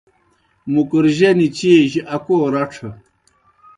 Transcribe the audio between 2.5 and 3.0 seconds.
رڇھہ۔